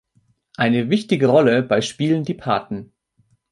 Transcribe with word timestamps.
Eine 0.57 0.89
wichtige 0.89 1.27
Rolle 1.27 1.61
bei 1.61 1.79
spielen 1.81 2.23
die 2.23 2.33
Paten. 2.33 2.91